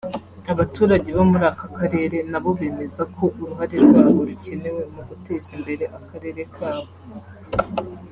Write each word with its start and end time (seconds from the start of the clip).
Abaturage 0.53 1.09
bo 1.17 1.23
muri 1.31 1.45
aka 1.53 1.67
karere 1.77 2.17
nabo 2.31 2.49
bemeza 2.59 3.03
ko 3.15 3.23
uruhare 3.41 3.75
rwabo 3.85 4.21
rukenewe 4.29 4.81
mu 4.93 5.01
guteza 5.09 5.49
imbere 5.57 5.83
akarere 5.97 6.41
kabo 6.55 6.83